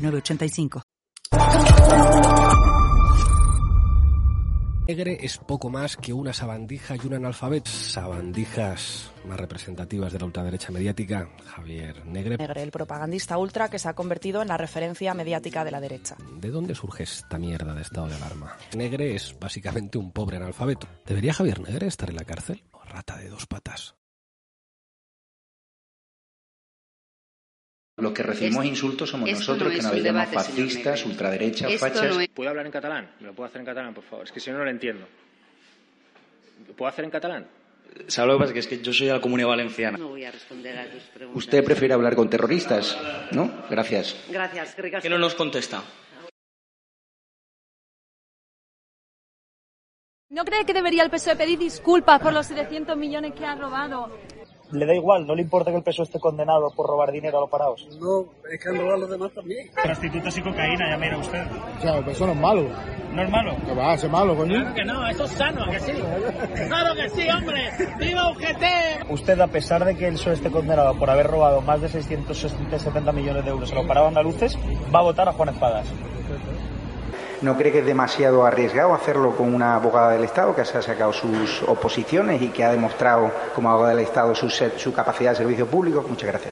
[0.00, 0.82] 906985.
[4.90, 7.70] Negre es poco más que una sabandija y un analfabeto.
[7.70, 12.36] Sabandijas más representativas de la ultraderecha mediática, Javier Negre.
[12.38, 16.16] Negre, el propagandista ultra que se ha convertido en la referencia mediática de la derecha.
[16.40, 18.56] ¿De dónde surge esta mierda de estado de alarma?
[18.76, 20.88] Negre es básicamente un pobre analfabeto.
[21.06, 22.64] ¿Debería Javier Negre estar en la cárcel?
[22.72, 23.94] O rata de dos patas.
[28.00, 32.14] Los que recibimos insultos somos nosotros, no que nos señor fascistas, ultraderechas, Esto fachas.
[32.14, 33.10] no es- ¿Puedo hablar en catalán?
[33.20, 34.24] ¿Me lo puedo hacer en catalán, por favor?
[34.26, 35.06] Es que si no, no lo entiendo.
[36.76, 37.46] ¿Puedo hacer en catalán?
[38.06, 38.52] ¿Sabes lo que pasa?
[38.52, 39.98] Que es que yo soy de la Comunidad Valenciana.
[39.98, 41.36] No voy a responder a tus preguntas.
[41.44, 42.96] Usted prefiere hablar con terroristas,
[43.32, 43.64] ¿no?
[43.68, 44.16] Gracias.
[44.30, 45.02] Gracias, Ricas.
[45.02, 45.82] ¿Qué no nos contesta?
[50.30, 54.16] ¿No cree que debería el PSOE pedir disculpas por los 700 millones que ha robado?
[54.72, 57.40] Le da igual, no le importa que el peso esté condenado por robar dinero a
[57.42, 57.86] los parados.
[58.00, 59.68] No, es que han robado los demás también.
[59.82, 61.42] Prostitutas y cocaína, ya mira usted.
[61.78, 62.68] O sea, pues eso no es malo.
[63.12, 63.56] ¿No es malo?
[63.66, 64.72] Que va a ser malo, coño.
[64.72, 65.92] que no, eso es sano, que sí.
[66.68, 67.70] ¡Claro que sí, hombre!
[67.98, 69.10] ¡Viva UGT!
[69.10, 73.10] Usted, a pesar de que el PSOE esté condenado por haber robado más de 670
[73.12, 74.56] millones de euros a los parados andaluces,
[74.94, 75.86] va a votar a Juan Espadas.
[77.42, 80.82] ¿No cree que es demasiado arriesgado hacerlo con una abogada del Estado que se ha
[80.82, 85.66] sacado sus oposiciones y que ha demostrado como abogada del Estado su, capacidad de servicio
[85.66, 86.04] público?
[86.06, 86.49] Muchas gracias.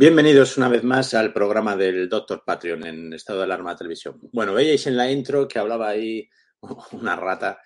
[0.00, 4.18] Bienvenidos una vez más al programa del Doctor Patreon en estado de alarma televisión.
[4.32, 6.26] Bueno, veíais en la intro que hablaba ahí
[6.92, 7.60] una rata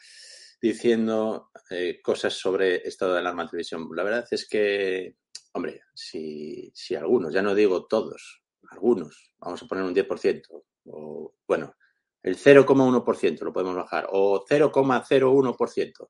[0.60, 3.88] diciendo eh, cosas sobre estado de alarma televisión.
[3.94, 5.14] La verdad es que,
[5.52, 11.36] hombre, si, si algunos, ya no digo todos, algunos, vamos a poner un 10%, o
[11.46, 11.76] bueno,
[12.20, 16.08] el 0,1% lo podemos bajar, o 0,01%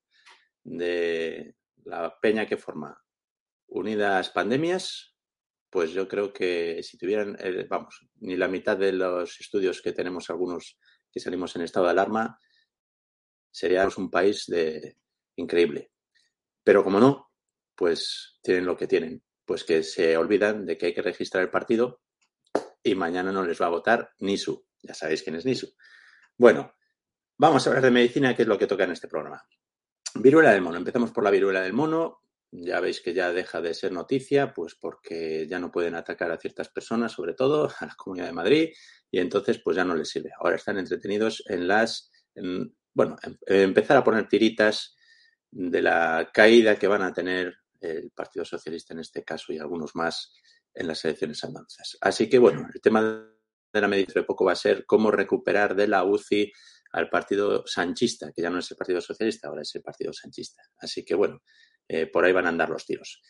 [0.62, 1.54] de
[1.84, 2.98] la peña que forma
[3.66, 5.13] Unidas Pandemias,
[5.74, 9.92] pues yo creo que si tuvieran, eh, vamos, ni la mitad de los estudios que
[9.92, 10.78] tenemos algunos
[11.10, 12.38] que salimos en estado de alarma,
[13.50, 14.98] seríamos un país de
[15.34, 15.90] increíble.
[16.62, 17.32] Pero como no,
[17.74, 21.50] pues tienen lo que tienen, pues que se olvidan de que hay que registrar el
[21.50, 22.02] partido
[22.80, 24.64] y mañana no les va a votar Nisu.
[24.80, 25.74] Ya sabéis quién es Nisu.
[26.38, 26.72] Bueno,
[27.36, 29.44] vamos a hablar de medicina, que es lo que toca en este programa.
[30.14, 30.76] Viruela del mono.
[30.76, 32.22] Empezamos por la viruela del mono.
[32.56, 36.37] Ya veis que ya deja de ser noticia, pues porque ya no pueden atacar a
[36.38, 38.69] ciertas personas, sobre todo a la Comunidad de Madrid,
[39.10, 40.31] y entonces pues ya no les sirve.
[40.38, 44.94] Ahora están entretenidos en las, en- bueno, en- en empezar a poner tiritas
[45.50, 49.94] de la caída que van a tener el Partido Socialista en este caso y algunos
[49.94, 50.32] más
[50.75, 51.97] en las elecciones andaluzas.
[52.00, 53.03] Así que bueno, el tema
[53.72, 56.53] de la medicina de poco va a ser cómo recuperar de la UCI
[56.92, 60.62] al partido sanchista, que ya no es el Partido Socialista, ahora es el Partido Sanchista.
[60.78, 61.42] Así que bueno,
[61.89, 63.22] eh, por ahí van a andar los tiros.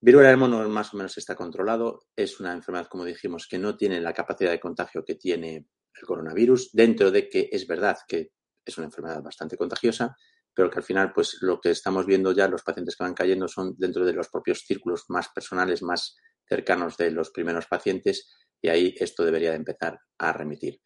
[0.00, 2.06] Viruela del mono más o menos está controlado.
[2.16, 6.06] Es una enfermedad, como dijimos, que no tiene la capacidad de contagio que tiene el
[6.06, 8.32] coronavirus, dentro de que es verdad que
[8.64, 10.16] es una enfermedad bastante contagiosa,
[10.54, 13.46] pero que al final, pues lo que estamos viendo ya, los pacientes que van cayendo
[13.48, 16.16] son dentro de los propios círculos más personales, más
[16.48, 18.30] cercanos de los primeros pacientes,
[18.62, 20.80] y ahí esto debería de empezar a remitir.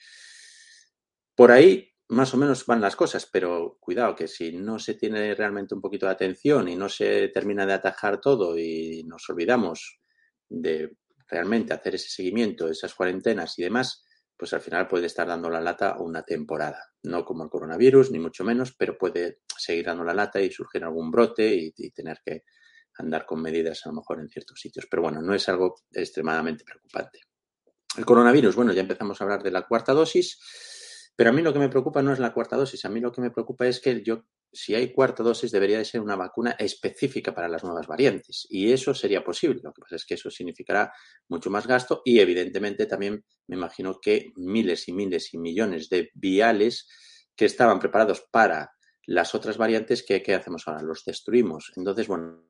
[1.34, 5.34] Por ahí más o menos van las cosas, pero cuidado que si no se tiene
[5.34, 10.00] realmente un poquito de atención y no se termina de atajar todo y nos olvidamos
[10.48, 10.96] de
[11.28, 14.04] realmente hacer ese seguimiento, esas cuarentenas y demás,
[14.36, 16.92] pues al final puede estar dando la lata una temporada.
[17.02, 20.84] No como el coronavirus, ni mucho menos, pero puede seguir dando la lata y surgir
[20.84, 22.42] algún brote y, y tener que
[22.98, 24.86] andar con medidas a lo mejor en ciertos sitios.
[24.90, 27.20] Pero bueno, no es algo extremadamente preocupante.
[27.96, 30.38] El coronavirus, bueno, ya empezamos a hablar de la cuarta dosis,
[31.16, 33.12] pero a mí lo que me preocupa no es la cuarta dosis, a mí lo
[33.12, 36.56] que me preocupa es que yo, si hay cuarta dosis, debería de ser una vacuna
[36.58, 38.46] específica para las nuevas variantes.
[38.50, 39.60] Y eso sería posible.
[39.62, 40.92] Lo que pasa es que eso significará
[41.28, 46.10] mucho más gasto y, evidentemente, también me imagino que miles y miles y millones de
[46.14, 46.88] viales
[47.36, 48.72] que estaban preparados para
[49.06, 50.82] las otras variantes, ¿qué, qué hacemos ahora?
[50.82, 51.72] Los destruimos.
[51.76, 52.42] Entonces, bueno,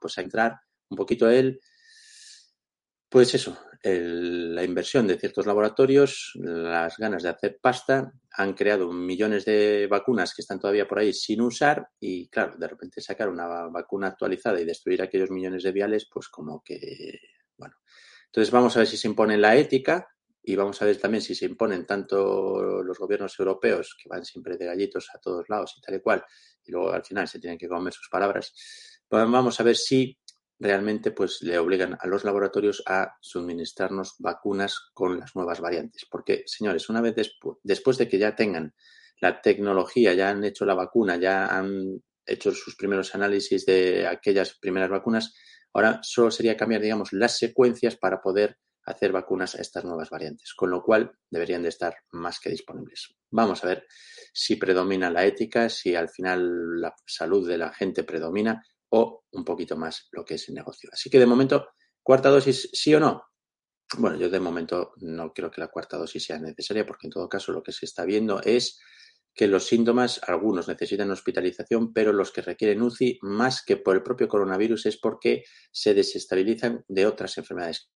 [0.00, 1.60] pues a entrar un poquito él
[3.10, 8.92] Pues eso, el- la inversión de ciertos laboratorios, las ganas de hacer pasta, han creado
[8.92, 13.28] millones de vacunas que están todavía por ahí sin usar y claro, de repente sacar
[13.28, 17.18] una vacuna actualizada y destruir aquellos millones de viales, pues como que,
[17.56, 17.74] bueno.
[18.26, 20.06] Entonces vamos a ver si se impone la ética
[20.42, 24.56] y vamos a ver también si se imponen tanto los gobiernos europeos, que van siempre
[24.56, 26.24] de gallitos a todos lados y tal y cual,
[26.64, 28.54] y luego al final se tienen que comer sus palabras.
[29.10, 30.16] Vamos a ver si
[30.60, 36.06] realmente pues le obligan a los laboratorios a suministrarnos vacunas con las nuevas variantes.
[36.08, 38.74] Porque, señores, una vez despu- después de que ya tengan
[39.20, 44.56] la tecnología, ya han hecho la vacuna, ya han hecho sus primeros análisis de aquellas
[44.58, 45.34] primeras vacunas,
[45.72, 50.54] ahora solo sería cambiar, digamos, las secuencias para poder hacer vacunas a estas nuevas variantes,
[50.54, 53.14] con lo cual deberían de estar más que disponibles.
[53.30, 53.86] Vamos a ver
[54.32, 59.44] si predomina la ética, si al final la salud de la gente predomina o un
[59.44, 60.90] poquito más lo que es el negocio.
[60.92, 61.68] Así que de momento,
[62.02, 63.24] cuarta dosis, sí o no.
[63.98, 67.28] Bueno, yo de momento no creo que la cuarta dosis sea necesaria porque en todo
[67.28, 68.78] caso lo que se está viendo es
[69.34, 74.02] que los síntomas, algunos necesitan hospitalización, pero los que requieren UCI, más que por el
[74.02, 77.90] propio coronavirus, es porque se desestabilizan de otras enfermedades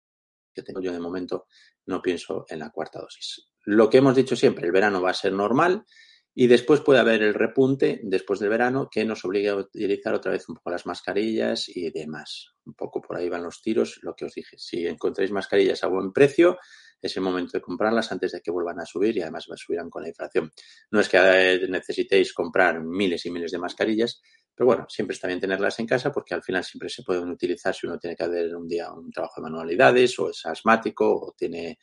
[0.55, 1.47] que tengo yo de momento,
[1.87, 3.49] no pienso en la cuarta dosis.
[3.65, 5.85] Lo que hemos dicho siempre, el verano va a ser normal
[6.35, 10.33] y después puede haber el repunte después del verano que nos obligue a utilizar otra
[10.33, 12.55] vez un poco las mascarillas y demás.
[12.65, 14.57] Un poco por ahí van los tiros, lo que os dije.
[14.57, 16.59] Si encontráis mascarillas a buen precio,
[17.03, 20.03] es el momento de comprarlas antes de que vuelvan a subir y además subirán con
[20.03, 20.51] la inflación.
[20.91, 24.23] No es que necesitéis comprar miles y miles de mascarillas,
[24.55, 27.75] pero bueno, siempre está bien tenerlas en casa porque al final siempre se pueden utilizar
[27.75, 31.35] si uno tiene que hacer un día un trabajo de manualidades o es asmático o
[31.37, 31.79] tiene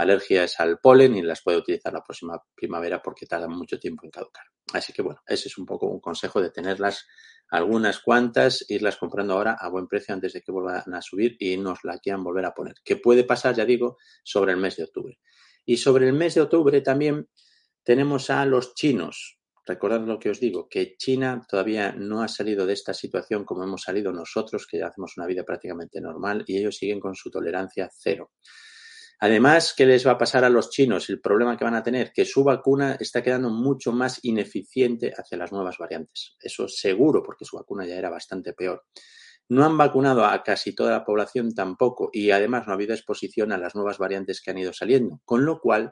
[0.00, 4.10] alergias al polen y las puede utilizar la próxima primavera porque tardan mucho tiempo en
[4.10, 4.44] caducar.
[4.72, 7.06] Así que bueno, ese es un poco un consejo de tenerlas
[7.50, 11.56] algunas cuantas, irlas comprando ahora a buen precio antes de que vuelvan a subir y
[11.56, 12.74] nos la quieran volver a poner.
[12.84, 15.18] Que puede pasar, ya digo, sobre el mes de octubre.
[15.66, 17.28] Y sobre el mes de octubre también
[17.82, 19.38] tenemos a los chinos.
[19.66, 23.64] Recordad lo que os digo, que China todavía no ha salido de esta situación como
[23.64, 27.30] hemos salido nosotros, que ya hacemos una vida prácticamente normal, y ellos siguen con su
[27.30, 28.30] tolerancia cero.
[29.22, 31.10] Además, ¿qué les va a pasar a los chinos?
[31.10, 35.36] El problema que van a tener, que su vacuna está quedando mucho más ineficiente hacia
[35.36, 36.36] las nuevas variantes.
[36.40, 38.86] Eso seguro, porque su vacuna ya era bastante peor.
[39.50, 43.52] No han vacunado a casi toda la población tampoco y además no ha habido exposición
[43.52, 45.90] a las nuevas variantes que han ido saliendo, con lo cual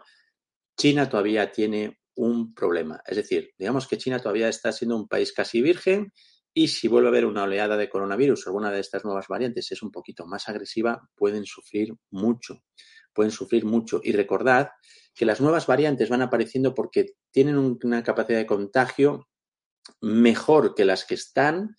[0.78, 3.02] China todavía tiene un problema.
[3.06, 6.14] Es decir, digamos que China todavía está siendo un país casi virgen
[6.54, 9.70] y si vuelve a haber una oleada de coronavirus o alguna de estas nuevas variantes
[9.70, 12.62] es un poquito más agresiva, pueden sufrir mucho
[13.18, 14.00] pueden sufrir mucho.
[14.04, 14.70] Y recordad
[15.12, 19.28] que las nuevas variantes van apareciendo porque tienen una capacidad de contagio
[20.00, 21.74] mejor que las que están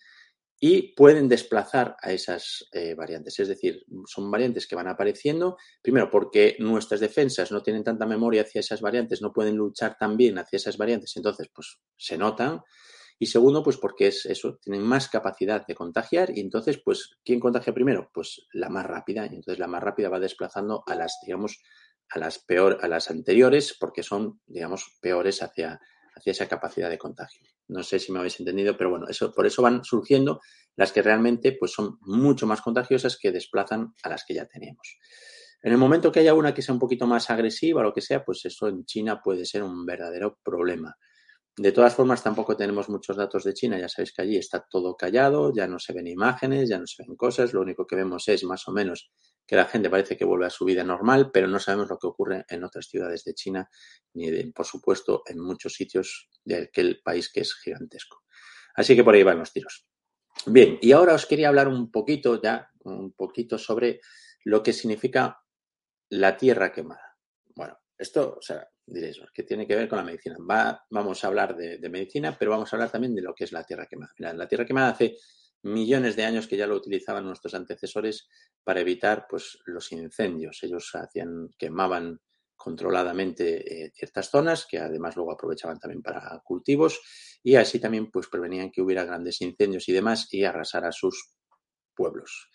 [0.60, 3.40] y pueden desplazar a esas eh, variantes.
[3.40, 8.42] Es decir, son variantes que van apareciendo, primero porque nuestras defensas no tienen tanta memoria
[8.42, 12.60] hacia esas variantes, no pueden luchar tan bien hacia esas variantes, entonces pues se notan.
[13.22, 17.42] Y segundo, pues porque es eso, tienen más capacidad de contagiar y entonces, pues, ¿quién
[17.42, 18.10] contagia primero?
[18.14, 19.26] Pues la más rápida.
[19.26, 21.62] Y entonces la más rápida va desplazando a las, digamos,
[22.10, 25.82] a las peor, a las anteriores, porque son, digamos, peores hacia,
[26.16, 27.46] hacia esa capacidad de contagio.
[27.68, 30.40] No sé si me habéis entendido, pero bueno, eso, por eso van surgiendo
[30.78, 34.98] las que realmente pues, son mucho más contagiosas que desplazan a las que ya teníamos.
[35.62, 38.24] En el momento que haya una que sea un poquito más agresiva lo que sea,
[38.24, 40.96] pues eso en China puede ser un verdadero problema.
[41.60, 43.78] De todas formas, tampoco tenemos muchos datos de China.
[43.78, 47.04] Ya sabéis que allí está todo callado, ya no se ven imágenes, ya no se
[47.04, 47.52] ven cosas.
[47.52, 49.12] Lo único que vemos es más o menos
[49.46, 52.08] que la gente parece que vuelve a su vida normal, pero no sabemos lo que
[52.08, 53.70] ocurre en otras ciudades de China,
[54.14, 58.24] ni por supuesto en muchos sitios de aquel país que es gigantesco.
[58.76, 59.86] Así que por ahí van los tiros.
[60.46, 64.00] Bien, y ahora os quería hablar un poquito ya, un poquito sobre
[64.46, 65.42] lo que significa
[66.08, 67.18] la tierra quemada.
[67.54, 70.38] Bueno, esto, o sea, diréis, tiene que ver con la medicina.
[70.40, 73.52] Va, vamos a hablar de, medicina, pero vamos a hablar también de lo que es
[73.52, 74.14] la tierra quemada.
[74.34, 75.18] La tierra quemada hace
[75.64, 78.28] millones de años que ya lo utilizaban nuestros antecesores
[78.64, 80.60] para evitar pues, los incendios.
[80.64, 82.20] Ellos hacían, quemaban
[82.56, 87.00] controladamente eh, ciertas zonas que además luego aprovechaban también para cultivos
[87.42, 91.36] y así también pues prevenían que hubiera grandes incendios y demás y arrasar a sus
[92.00, 92.50] pueblos.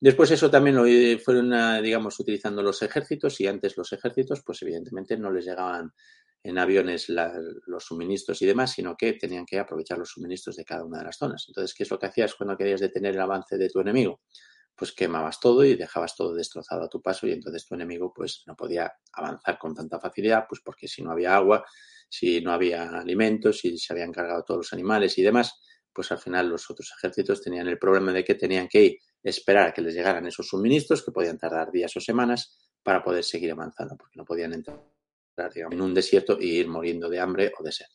[0.00, 0.84] Después eso también lo
[1.22, 5.92] fueron, digamos, utilizando los ejércitos y antes los ejércitos, pues evidentemente no les llegaban
[6.42, 7.08] en aviones
[7.66, 11.04] los suministros y demás, sino que tenían que aprovechar los suministros de cada una de
[11.04, 11.44] las zonas.
[11.48, 14.22] Entonces, ¿qué es lo que hacías cuando querías detener el avance de tu enemigo?
[14.74, 18.44] Pues quemabas todo y dejabas todo destrozado a tu paso y entonces tu enemigo pues
[18.46, 21.62] no podía avanzar con tanta facilidad, pues porque si no había agua,
[22.08, 25.60] si no había alimentos, si se habían cargado todos los animales y demás,
[25.98, 29.66] pues al final los otros ejércitos tenían el problema de que tenían que ir esperar
[29.66, 33.50] a que les llegaran esos suministros, que podían tardar días o semanas, para poder seguir
[33.50, 34.78] avanzando, porque no podían entrar
[35.56, 37.86] en un desierto y ir muriendo de hambre o de sed.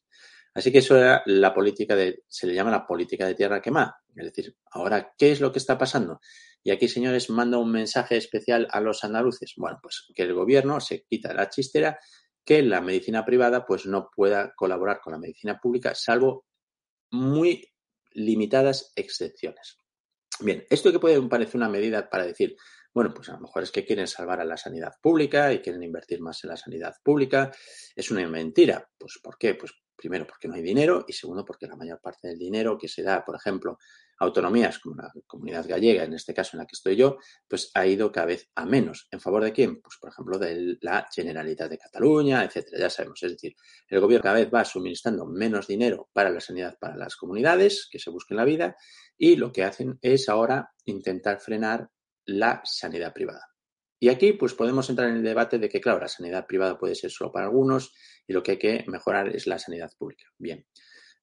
[0.54, 3.96] Así que eso era la política de, se le llama la política de tierra quemada.
[4.14, 6.20] Es decir, ahora, ¿qué es lo que está pasando?
[6.62, 9.54] Y aquí, señores, manda un mensaje especial a los andaluces.
[9.56, 11.98] Bueno, pues que el gobierno se quita la chistera,
[12.44, 16.48] que la medicina privada pues no pueda colaborar con la medicina pública, salvo
[17.12, 17.73] muy
[18.14, 19.78] limitadas excepciones.
[20.40, 22.56] Bien, esto que puede parecer una medida para decir,
[22.94, 25.84] bueno, pues a lo mejor es que quieren salvar a la sanidad pública y quieren
[25.84, 27.52] invertir más en la sanidad pública.
[27.96, 28.88] Es una mentira.
[28.98, 29.56] Pues ¿por qué?
[29.56, 32.90] Pues primero porque no hay dinero y segundo porque la mayor parte del dinero que
[32.90, 33.78] se da, por ejemplo,
[34.20, 37.72] a autonomías como la comunidad gallega, en este caso en la que estoy yo, pues
[37.74, 39.08] ha ido cada vez a menos.
[39.12, 39.82] ¿En favor de quién?
[39.82, 42.80] Pues por ejemplo de la Generalitat de Cataluña, etcétera.
[42.80, 43.56] Ya sabemos, es decir,
[43.88, 47.98] el gobierno cada vez va suministrando menos dinero para la sanidad para las comunidades que
[47.98, 48.76] se busquen la vida
[49.18, 51.90] y lo que hacen es ahora intentar frenar
[52.26, 53.53] la sanidad privada.
[54.04, 56.94] Y aquí pues podemos entrar en el debate de que, claro, la sanidad privada puede
[56.94, 57.94] ser solo para algunos
[58.28, 60.26] y lo que hay que mejorar es la sanidad pública.
[60.38, 60.68] Bien,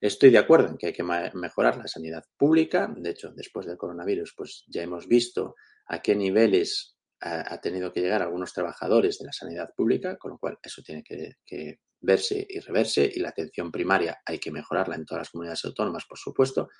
[0.00, 2.90] estoy de acuerdo en que hay que mejorar la sanidad pública.
[2.96, 5.56] De hecho, después del coronavirus, pues ya hemos visto
[5.88, 10.38] a qué niveles ha, tenido que llegar algunos trabajadores de la sanidad pública, con lo
[10.38, 14.94] cual eso tiene que, que verse y reverse y la atención primaria hay que mejorarla
[14.94, 16.70] en todas las comunidades autónomas, por supuesto.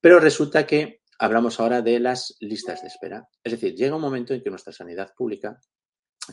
[0.00, 3.28] Pero resulta que hablamos ahora de las listas de espera.
[3.42, 5.60] Es decir, llega un momento en que nuestra sanidad pública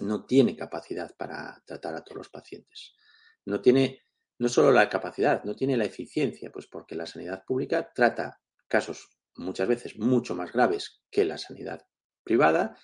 [0.01, 2.95] no tiene capacidad para tratar a todos los pacientes.
[3.45, 4.03] No tiene
[4.37, 9.09] no solo la capacidad, no tiene la eficiencia, pues porque la sanidad pública trata casos
[9.35, 11.85] muchas veces mucho más graves que la sanidad
[12.23, 12.77] privada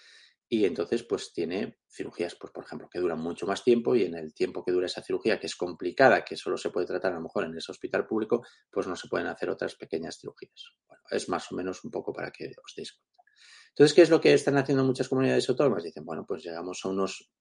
[0.54, 4.16] y entonces pues tiene cirugías, pues por ejemplo, que duran mucho más tiempo y en
[4.16, 7.16] el tiempo que dura esa cirugía, que es complicada, que solo se puede tratar a
[7.16, 10.74] lo mejor en ese hospital público, pues no se pueden hacer otras pequeñas cirugías.
[10.86, 13.24] Bueno, es más o menos un poco para que os deis cuenta.
[13.70, 15.84] Entonces, ¿qué es lo que están haciendo muchas comunidades autónomas?
[15.84, 17.32] Dicen, bueno, pues llegamos a unos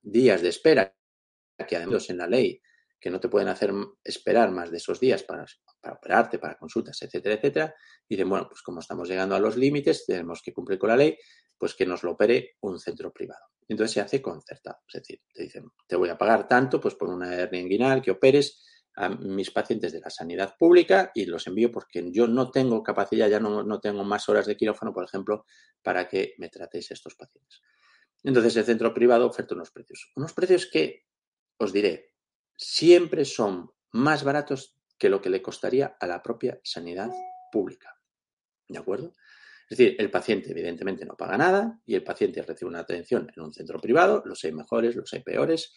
[0.00, 0.96] días de espera,
[1.68, 2.62] que además en la ley,
[3.00, 3.72] que no te pueden hacer
[4.02, 5.44] esperar más de esos días para,
[5.92, 7.74] operarte, para consultas, etcétera, etcétera.
[8.08, 10.96] Y dicen, bueno, pues como estamos llegando a los límites, tenemos que cumplir con la
[10.96, 11.16] ley,
[11.58, 13.44] pues que nos lo opere un centro privado.
[13.68, 14.78] Entonces se hace concertado.
[14.88, 18.10] Es decir, te dicen, te voy a pagar tanto, pues por una hernia inguinal que
[18.10, 18.62] operes
[18.96, 23.28] a mis pacientes de la sanidad pública y los envío porque yo no tengo capacidad,
[23.28, 25.44] ya no, no tengo más horas de quirófano, por ejemplo,
[25.82, 27.60] para que me tratéis estos pacientes.
[28.22, 30.10] Entonces el centro privado oferta unos precios.
[30.16, 31.04] Unos precios que,
[31.58, 32.13] os diré,
[32.56, 37.10] siempre son más baratos que lo que le costaría a la propia sanidad
[37.50, 37.98] pública.
[38.68, 39.12] ¿De acuerdo?
[39.68, 43.42] Es decir, el paciente evidentemente no paga nada y el paciente recibe una atención en
[43.42, 45.74] un centro privado, los hay mejores, los hay peores,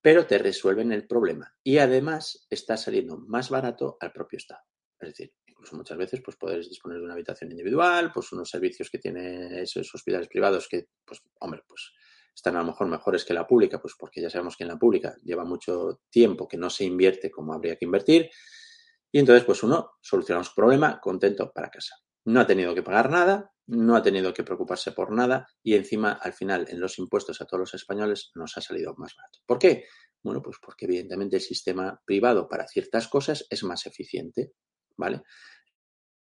[0.00, 4.62] pero te resuelven el problema y además está saliendo más barato al propio Estado.
[5.00, 8.90] Es decir, incluso muchas veces pues puedes disponer de una habitación individual, pues unos servicios
[8.90, 11.92] que tienen esos hospitales privados que, pues, hombre, pues
[12.38, 14.78] están a lo mejor mejores que la pública, pues porque ya sabemos que en la
[14.78, 18.30] pública lleva mucho tiempo que no se invierte como habría que invertir.
[19.10, 21.96] Y entonces, pues uno soluciona su problema contento para casa
[22.28, 26.12] no ha tenido que pagar nada, no ha tenido que preocuparse por nada y encima
[26.12, 29.38] al final en los impuestos a todos los españoles nos ha salido más barato.
[29.46, 29.86] ¿Por qué?
[30.22, 34.52] Bueno, pues porque evidentemente el sistema privado para ciertas cosas es más eficiente,
[34.96, 35.22] ¿vale?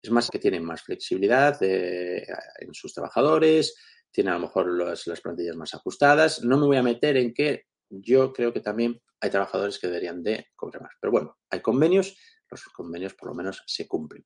[0.02, 2.24] Es más que tienen más flexibilidad eh,
[2.60, 3.76] en sus trabajadores,
[4.12, 6.44] tienen a lo mejor las plantillas más ajustadas.
[6.44, 10.24] No me voy a meter en que yo creo que también hay trabajadores que deberían
[10.24, 10.94] de cobrar más.
[11.00, 12.18] Pero bueno, hay convenios,
[12.50, 14.26] los convenios por lo menos se cumplen.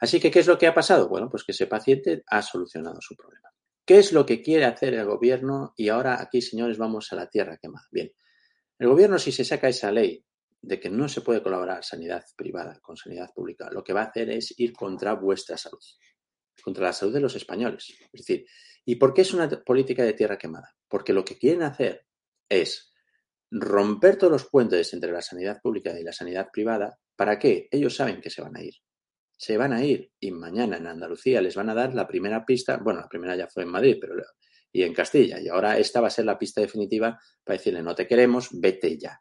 [0.00, 1.08] Así que, ¿qué es lo que ha pasado?
[1.08, 3.48] Bueno, pues que ese paciente ha solucionado su problema.
[3.86, 5.74] ¿Qué es lo que quiere hacer el gobierno?
[5.76, 7.86] Y ahora aquí, señores, vamos a la tierra quemada.
[7.90, 8.12] Bien,
[8.78, 10.24] el gobierno, si se saca esa ley
[10.60, 14.06] de que no se puede colaborar sanidad privada con sanidad pública, lo que va a
[14.06, 15.82] hacer es ir contra vuestra salud,
[16.62, 17.94] contra la salud de los españoles.
[18.12, 18.46] Es decir,
[18.84, 20.74] ¿y por qué es una política de tierra quemada?
[20.88, 22.06] Porque lo que quieren hacer
[22.48, 22.92] es
[23.50, 26.98] romper todos los puentes entre la sanidad pública y la sanidad privada.
[27.16, 27.68] ¿Para qué?
[27.70, 28.74] Ellos saben que se van a ir
[29.36, 32.76] se van a ir y mañana en Andalucía les van a dar la primera pista,
[32.78, 34.14] bueno, la primera ya fue en Madrid, pero
[34.72, 37.94] y en Castilla, y ahora esta va a ser la pista definitiva para decirle no
[37.94, 39.20] te queremos, vete ya.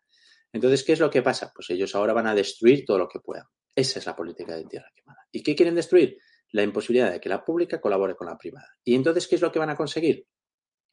[0.52, 1.52] Entonces, ¿qué es lo que pasa?
[1.54, 3.46] Pues ellos ahora van a destruir todo lo que puedan.
[3.76, 5.28] Esa es la política de tierra quemada.
[5.32, 6.18] ¿Y qué quieren destruir?
[6.54, 8.78] La imposibilidad de que la pública colabore con la privada.
[8.84, 10.26] ¿Y entonces qué es lo que van a conseguir?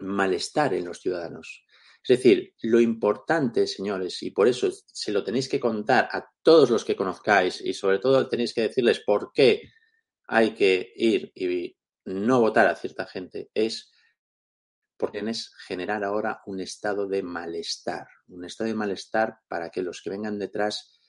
[0.00, 1.64] Malestar en los ciudadanos.
[2.02, 6.70] Es decir, lo importante, señores, y por eso se lo tenéis que contar a todos
[6.70, 9.70] los que conozcáis y sobre todo tenéis que decirles por qué
[10.26, 11.76] hay que ir y
[12.06, 13.90] no votar a cierta gente, es
[14.96, 20.02] porque es generar ahora un estado de malestar, un estado de malestar para que los
[20.02, 20.99] que vengan detrás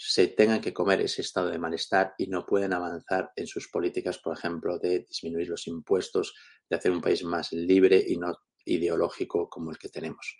[0.00, 4.18] se tengan que comer ese estado de malestar y no pueden avanzar en sus políticas,
[4.18, 6.34] por ejemplo, de disminuir los impuestos,
[6.70, 8.32] de hacer un país más libre y no
[8.64, 10.38] ideológico como el que tenemos.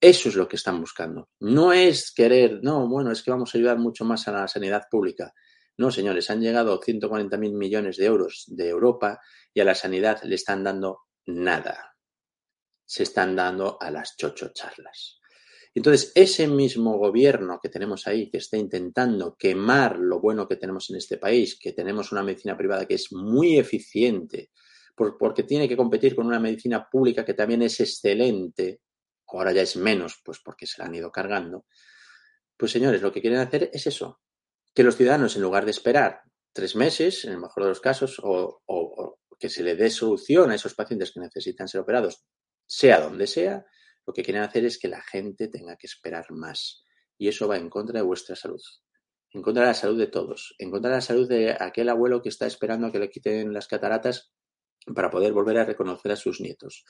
[0.00, 1.28] Eso es lo que están buscando.
[1.38, 4.82] No es querer, no, bueno, es que vamos a ayudar mucho más a la sanidad
[4.90, 5.32] pública.
[5.76, 9.20] No, señores, han llegado 140.000 millones de euros de Europa
[9.54, 11.94] y a la sanidad le están dando nada.
[12.84, 15.19] Se están dando a las chochocharlas.
[15.74, 20.90] Entonces, ese mismo gobierno que tenemos ahí, que está intentando quemar lo bueno que tenemos
[20.90, 24.50] en este país, que tenemos una medicina privada que es muy eficiente,
[24.96, 28.80] porque tiene que competir con una medicina pública que también es excelente,
[29.28, 31.66] ahora ya es menos, pues porque se la han ido cargando,
[32.56, 34.20] pues señores, lo que quieren hacer es eso,
[34.74, 36.20] que los ciudadanos, en lugar de esperar
[36.52, 40.54] tres meses, en el mejor de los casos, o, que se le dé solución a
[40.54, 42.26] esos pacientes que necesitan ser operados,
[42.66, 43.64] sea donde sea,
[44.06, 46.84] lo que quieren hacer es que la gente tenga que esperar más.
[47.18, 48.60] Y eso va en contra de vuestra salud,
[49.32, 52.22] en contra de la salud de todos, en contra de la salud de aquel abuelo
[52.22, 54.32] que está esperando a que le quiten las cataratas
[54.94, 56.84] para poder volver a reconocer a sus nietos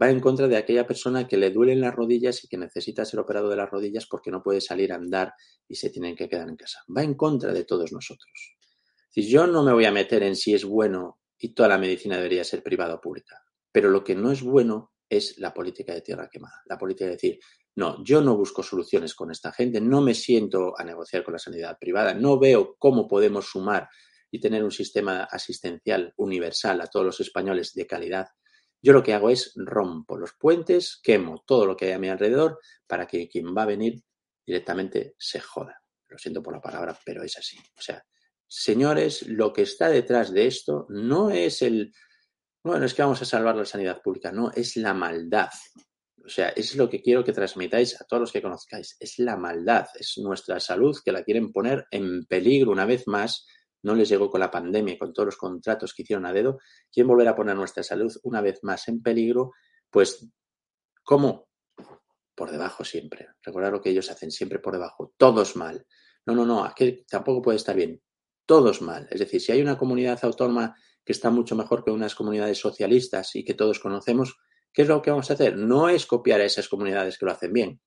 [0.00, 3.20] va en contra de aquella persona que le duelen las rodillas y que necesita ser
[3.20, 5.32] operado de las rodillas porque no puede salir a andar
[5.68, 6.80] y se tienen que quedar en casa.
[6.94, 8.56] Va en contra de todos nosotros.
[9.08, 12.16] Si yo no me voy a meter en si es bueno y toda la medicina
[12.16, 16.02] debería ser privada o pública, pero lo que no es bueno es la política de
[16.02, 16.62] tierra quemada.
[16.66, 17.38] La política de decir,
[17.76, 21.38] no, yo no busco soluciones con esta gente, no me siento a negociar con la
[21.38, 23.88] sanidad privada, no veo cómo podemos sumar
[24.30, 28.26] y tener un sistema asistencial universal a todos los españoles de calidad
[28.86, 32.08] yo lo que hago es rompo los puentes, quemo todo lo que hay a mi
[32.08, 34.00] alrededor para que quien va a venir
[34.46, 35.82] directamente se joda.
[36.08, 37.56] Lo siento por la palabra, pero es así.
[37.76, 38.04] O sea,
[38.46, 41.92] señores, lo que está detrás de esto no es el,
[42.66, 45.50] bueno, es que vamos a salvar la sanidad pública, no, es la maldad.
[46.24, 48.96] O sea, es lo que quiero que transmitáis a todos los que conozcáis.
[48.98, 53.46] Es la maldad, es nuestra salud que la quieren poner en peligro una vez más
[53.86, 56.58] no les llegó con la pandemia con todos los contratos que hicieron a dedo,
[56.92, 59.52] quieren volver a poner nuestra salud una vez más en peligro,
[59.88, 60.28] pues,
[61.04, 61.48] ¿cómo?
[62.34, 63.28] Por debajo siempre.
[63.40, 65.14] Recordar lo que ellos hacen, siempre por debajo.
[65.16, 65.86] Todos mal.
[66.26, 68.02] No, no, no, aquí tampoco puede estar bien.
[68.44, 69.06] Todos mal.
[69.08, 70.76] Es decir, si hay una comunidad autónoma
[71.06, 74.36] que está mucho mejor que unas comunidades socialistas y que todos conocemos,
[74.72, 75.56] ¿qué es lo que vamos a hacer?
[75.56, 77.80] No es copiar a esas comunidades que lo hacen bien.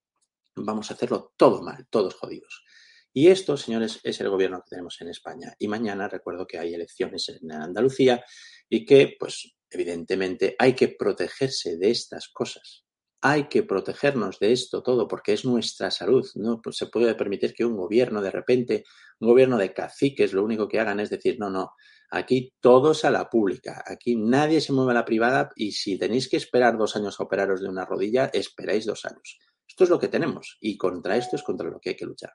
[0.55, 2.63] Vamos a hacerlo todo mal, todos jodidos.
[3.12, 5.53] Y esto, señores, es el gobierno que tenemos en España.
[5.60, 8.23] Y mañana recuerdo que hay elecciones en Andalucía
[8.69, 12.86] y que, pues, evidentemente hay que protegerse de estas cosas.
[13.21, 16.25] Hay que protegernos de esto todo porque es nuestra salud.
[16.36, 18.86] No pues, se puede permitir que un gobierno de repente,
[19.19, 21.73] un gobierno de caciques, lo único que hagan es decir, no, no,
[22.09, 26.27] aquí todos a la pública, aquí nadie se mueve a la privada y si tenéis
[26.29, 29.37] que esperar dos años a operaros de una rodilla, esperáis dos años.
[29.67, 32.33] Esto es lo que tenemos y contra esto es contra lo que hay que luchar.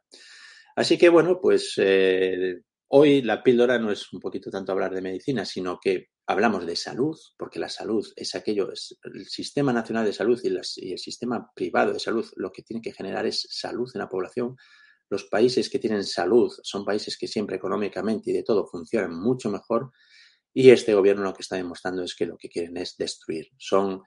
[0.77, 5.03] Así que bueno, pues eh, hoy la píldora no es un poquito tanto hablar de
[5.03, 10.05] medicina, sino que hablamos de salud, porque la salud es aquello, es el sistema nacional
[10.05, 13.47] de salud y, y el sistema privado de salud lo que tiene que generar es
[13.51, 14.57] salud en la población.
[15.09, 19.51] Los países que tienen salud son países que siempre económicamente y de todo funcionan mucho
[19.51, 19.93] mejor.
[20.53, 23.49] Y este gobierno lo que está demostrando es que lo que quieren es destruir.
[23.59, 24.03] Son,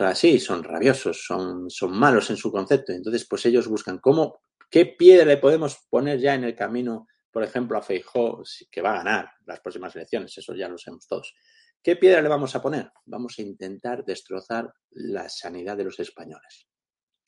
[0.00, 2.92] así, son rabiosos, son, son malos en su concepto.
[2.92, 7.42] Entonces, pues ellos buscan cómo ¿Qué piedra le podemos poner ya en el camino, por
[7.44, 10.36] ejemplo, a Feijó, que va a ganar las próximas elecciones?
[10.36, 11.34] Eso ya lo sabemos todos.
[11.82, 12.90] ¿Qué piedra le vamos a poner?
[13.04, 16.66] Vamos a intentar destrozar la sanidad de los españoles,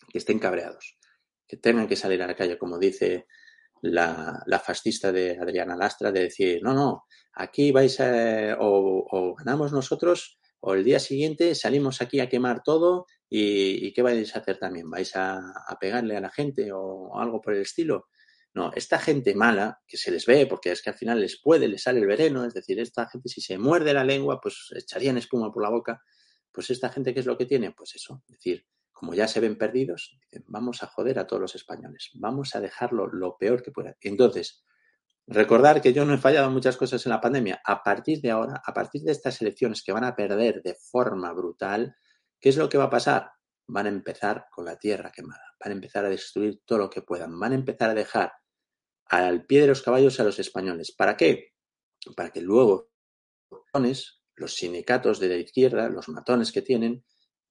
[0.09, 0.99] que estén cabreados,
[1.49, 3.27] que tengan que salir a la calle, como dice
[3.81, 10.39] la, fascista de Adriana Lastra, de decir, no, no, aquí vais a, o ganamos nosotros
[10.61, 14.91] o el día siguiente salimos aquí a quemar todo y, ¿qué vais a hacer también?
[14.91, 15.41] ¿Vais a,
[15.81, 18.09] pegarle a la gente o, algo por el estilo?
[18.55, 21.69] No, esta gente mala, que se les ve, porque es que al final les puede,
[21.69, 25.19] les sale el veneno, es decir, esta gente si se muerde la lengua, pues echarían
[25.19, 26.03] espuma por la boca,
[26.51, 27.73] pues esta gente, ¿qué es lo que tiene?
[27.73, 28.65] Pues eso, es decir,
[28.99, 32.61] como ya se ven perdidos, dicen, vamos a joder a todos los españoles, vamos a
[32.61, 33.97] dejarlo lo peor que pueda.
[34.01, 34.65] Entonces,
[35.31, 37.61] Recordar que yo no he fallado muchas cosas en la pandemia.
[37.63, 41.31] A partir de ahora, a partir de estas elecciones que van a perder de forma
[41.35, 41.95] brutal,
[42.41, 43.33] ¿qué es lo que va a pasar?
[43.67, 47.03] Van a empezar con la tierra quemada, van a empezar a destruir todo lo que
[47.03, 48.33] puedan, van a empezar a dejar
[49.05, 50.95] al pie de los caballos a los españoles.
[50.97, 51.53] ¿Para qué?
[52.17, 52.89] Para que luego
[54.35, 57.05] los sindicatos de la izquierda, los matones que tienen,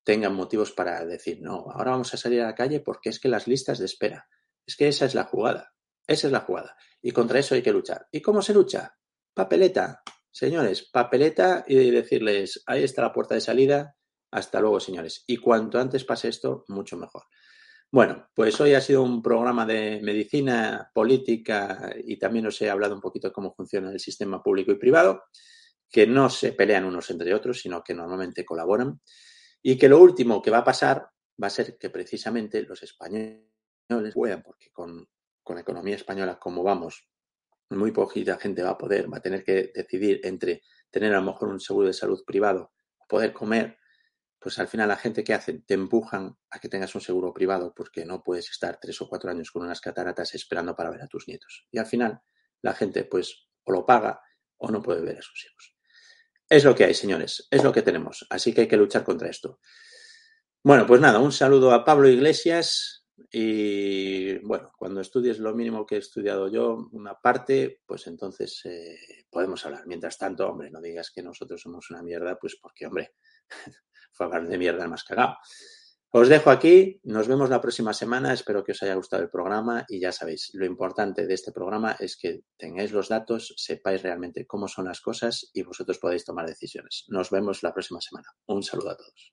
[0.07, 3.27] tengan motivos para decir, no, ahora vamos a salir a la calle porque es que
[3.27, 4.25] las listas de espera.
[4.65, 5.73] Es que esa es la jugada.
[6.07, 6.77] Esa es la jugada.
[7.01, 8.07] Y contra eso hay que luchar.
[8.09, 8.95] ¿Y cómo se lucha?
[9.33, 10.03] Papeleta.
[10.31, 13.97] Señores, papeleta y decirles, ahí está la puerta de salida.
[14.31, 15.25] Hasta luego, señores.
[15.27, 17.23] Y cuanto antes pase esto, mucho mejor.
[17.91, 22.95] Bueno, pues hoy ha sido un programa de medicina, política y también os he hablado
[22.95, 25.25] un poquito de cómo funciona el sistema público y privado,
[25.91, 29.01] que no se pelean unos entre otros, sino que normalmente colaboran
[29.69, 31.09] y que lo último que va a pasar
[31.43, 35.09] va a ser que precisamente los españoles puedan, porque con,
[35.43, 37.09] con la economía española como vamos,
[37.71, 41.33] muy poquita gente va a poder, va a tener que decidir entre tener a lo
[41.33, 42.71] mejor un seguro de salud privado,
[43.09, 43.77] poder comer,
[44.39, 47.73] pues al final la gente que hacen te empujan a que tengas un seguro privado
[47.75, 51.07] porque no puedes estar tres o cuatro años con unas cataratas esperando para ver a
[51.07, 51.67] tus nietos.
[51.71, 52.21] Y al final
[52.61, 54.21] la gente pues o lo paga
[54.59, 55.76] o no puede ver a sus hijos.
[56.49, 58.25] Es lo que hay, señores, es lo que tenemos.
[58.29, 59.59] Así que hay que luchar contra esto.
[60.63, 65.95] Bueno, pues nada, un saludo a Pablo Iglesias y bueno, cuando estudies lo mínimo que
[65.95, 69.85] he estudiado yo, una parte, pues entonces eh, podemos hablar.
[69.87, 73.15] Mientras tanto, hombre, no digas que nosotros somos una mierda, pues porque, hombre,
[74.11, 75.37] fue hablar de mierda el más cagado.
[76.19, 79.85] Os dejo aquí, nos vemos la próxima semana, espero que os haya gustado el programa
[79.87, 84.47] y ya sabéis, lo importante de este programa es que tengáis los datos, sepáis realmente
[84.47, 87.05] cómo son las cosas y vosotros podéis tomar decisiones.
[87.09, 88.29] Nos vemos la próxima semana.
[88.47, 89.31] Un saludo a todos.